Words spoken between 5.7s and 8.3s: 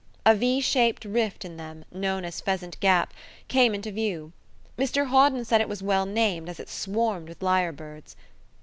well named, as it swarmed with lyrebirds.